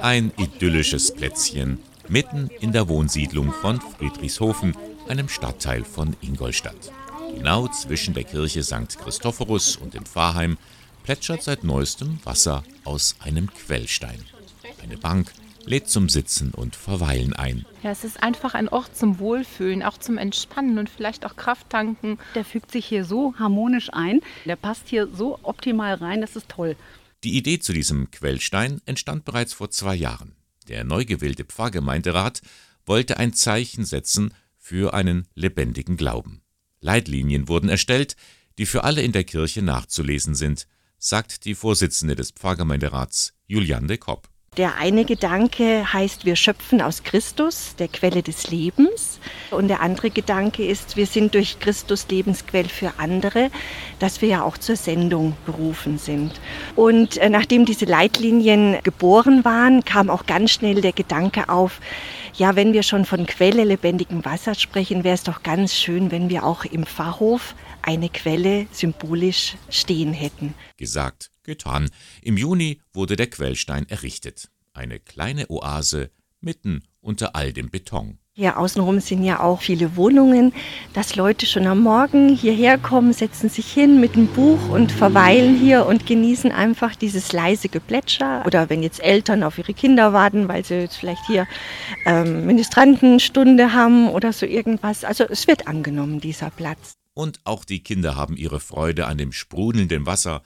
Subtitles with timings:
[0.00, 4.76] Ein idyllisches Plätzchen mitten in der Wohnsiedlung von Friedrichshofen,
[5.08, 6.92] einem Stadtteil von Ingolstadt.
[7.34, 8.98] Genau zwischen der Kirche St.
[8.98, 10.58] Christophorus und dem Pfarrheim
[11.04, 14.20] plätschert seit neuestem Wasser aus einem Quellstein.
[14.82, 15.32] Eine Bank
[15.64, 17.66] lädt zum Sitzen und Verweilen ein.
[17.82, 21.70] Ja, es ist einfach ein Ort zum Wohlfühlen, auch zum Entspannen und vielleicht auch Kraft
[21.70, 22.18] tanken.
[22.34, 24.20] Der fügt sich hier so harmonisch ein.
[24.44, 26.76] Der passt hier so optimal rein, das ist toll.
[27.26, 30.36] Die Idee zu diesem Quellstein entstand bereits vor zwei Jahren.
[30.68, 32.40] Der neu gewählte Pfarrgemeinderat
[32.84, 36.42] wollte ein Zeichen setzen für einen lebendigen Glauben.
[36.78, 38.14] Leitlinien wurden erstellt,
[38.58, 40.68] die für alle in der Kirche nachzulesen sind,
[40.98, 44.28] sagt die Vorsitzende des Pfarrgemeinderats Juliane Kopp.
[44.56, 49.20] Der eine Gedanke heißt, wir schöpfen aus Christus, der Quelle des Lebens.
[49.50, 53.50] Und der andere Gedanke ist, wir sind durch Christus Lebensquell für andere,
[53.98, 56.40] dass wir ja auch zur Sendung berufen sind.
[56.74, 61.78] Und äh, nachdem diese Leitlinien geboren waren, kam auch ganz schnell der Gedanke auf,
[62.32, 66.30] ja, wenn wir schon von Quelle lebendigem Wasser sprechen, wäre es doch ganz schön, wenn
[66.30, 70.54] wir auch im Pfarrhof eine Quelle symbolisch stehen hätten.
[70.78, 71.88] Gesagt, getan.
[72.22, 74.50] Im Juni wurde der Quellstein errichtet.
[74.74, 78.18] Eine kleine Oase mitten unter all dem Beton.
[78.38, 80.52] Hier außenrum sind ja auch viele Wohnungen,
[80.92, 85.56] dass Leute schon am Morgen hierher kommen, setzen sich hin mit einem Buch und verweilen
[85.56, 88.44] hier und genießen einfach dieses leise Geplätscher.
[88.44, 91.46] Oder wenn jetzt Eltern auf ihre Kinder warten, weil sie jetzt vielleicht hier
[92.04, 95.02] ähm, Ministrantenstunde haben oder so irgendwas.
[95.02, 96.92] Also es wird angenommen, dieser Platz.
[97.14, 100.42] Und auch die Kinder haben ihre Freude an dem sprudelnden Wasser,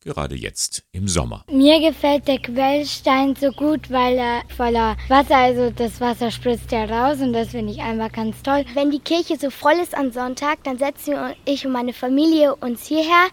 [0.00, 1.44] gerade jetzt im Sommer.
[1.50, 6.84] Mir gefällt der Quellstein so gut, weil er voller Wasser, also das Wasser spritzt ja
[6.84, 8.64] raus und das finde ich einfach ganz toll.
[8.74, 12.86] Wenn die Kirche so voll ist am Sonntag, dann setzen ich und meine Familie uns
[12.86, 13.28] hierher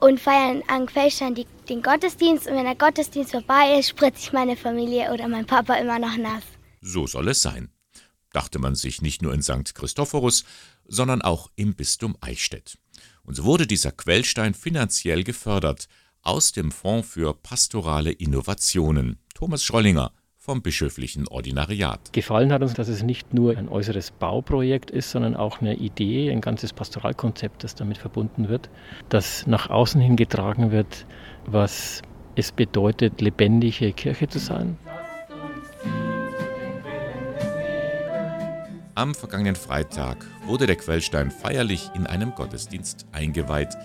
[0.00, 2.46] und feiern am Quellstein die, den Gottesdienst.
[2.46, 6.16] Und wenn der Gottesdienst vorbei ist, spritze ich meine Familie oder mein Papa immer noch
[6.16, 6.42] nass.
[6.80, 7.70] So soll es sein,
[8.32, 9.74] dachte man sich nicht nur in St.
[9.74, 10.44] Christophorus,
[10.84, 12.78] sondern auch im Bistum Eichstätt.
[13.24, 15.88] Und so wurde dieser Quellstein finanziell gefördert,
[16.22, 19.18] aus dem Fonds für pastorale Innovationen.
[19.34, 20.12] Thomas Schrollinger
[20.48, 22.12] vom bischöflichen Ordinariat.
[22.14, 26.30] Gefallen hat uns, dass es nicht nur ein äußeres Bauprojekt ist, sondern auch eine Idee,
[26.30, 28.70] ein ganzes Pastoralkonzept, das damit verbunden wird,
[29.10, 31.04] das nach außen hin getragen wird,
[31.44, 32.00] was
[32.34, 34.78] es bedeutet, lebendige Kirche zu sein.
[38.94, 43.76] Am vergangenen Freitag wurde der Quellstein feierlich in einem Gottesdienst eingeweiht.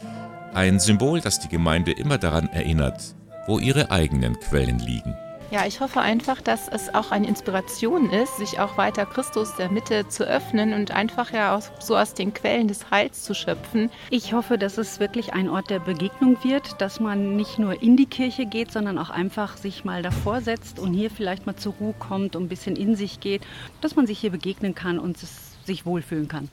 [0.53, 3.16] Ein Symbol, das die Gemeinde immer daran erinnert,
[3.47, 5.16] wo ihre eigenen Quellen liegen.
[5.50, 9.72] Ja, ich hoffe einfach, dass es auch eine Inspiration ist, sich auch weiter Christus der
[9.72, 13.90] Mitte zu öffnen und einfach ja auch so aus den Quellen des Heils zu schöpfen.
[14.12, 17.97] Ich hoffe, dass es wirklich ein Ort der Begegnung wird, dass man nicht nur in
[17.97, 21.74] die Kirche geht, sondern auch einfach sich mal davor setzt und hier vielleicht mal zur
[21.80, 23.42] Ruhe kommt und ein bisschen in sich geht,
[23.81, 25.18] dass man sich hier begegnen kann und
[25.66, 26.50] sich wohlfühlen kann.